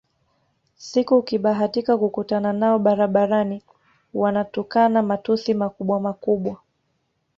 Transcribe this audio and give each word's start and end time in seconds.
Siku 0.89 1.17
ukibahatika 1.17 1.97
kukutana 1.97 2.53
nao 2.53 2.79
barabarani 2.79 3.63
wanatukana 4.13 5.01
matusi 5.01 5.53
makubwamakubwa 5.53 6.57